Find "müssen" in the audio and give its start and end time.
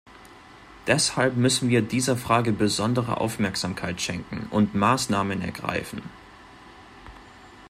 1.37-1.69